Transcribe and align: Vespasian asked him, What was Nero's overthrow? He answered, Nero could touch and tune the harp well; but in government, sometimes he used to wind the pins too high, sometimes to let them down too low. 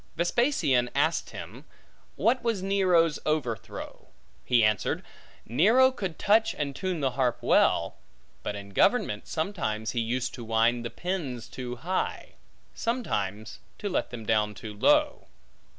Vespasian 0.15 0.89
asked 0.95 1.29
him, 1.29 1.63
What 2.15 2.41
was 2.43 2.63
Nero's 2.63 3.19
overthrow? 3.23 4.07
He 4.43 4.63
answered, 4.63 5.03
Nero 5.45 5.91
could 5.91 6.17
touch 6.17 6.55
and 6.55 6.75
tune 6.75 7.01
the 7.01 7.11
harp 7.11 7.37
well; 7.41 7.97
but 8.41 8.55
in 8.55 8.69
government, 8.71 9.27
sometimes 9.27 9.91
he 9.91 9.99
used 9.99 10.33
to 10.33 10.43
wind 10.43 10.83
the 10.83 10.89
pins 10.89 11.47
too 11.47 11.75
high, 11.75 12.33
sometimes 12.73 13.59
to 13.77 13.89
let 13.89 14.09
them 14.09 14.25
down 14.25 14.55
too 14.55 14.73
low. 14.73 15.27